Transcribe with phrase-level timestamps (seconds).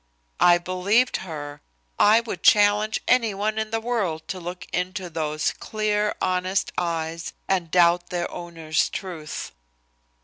[0.39, 1.61] I believed her!
[1.99, 7.69] I would challenge anyone in the world to look into those clear, honest eyes and
[7.69, 9.51] doubt their owner's truth.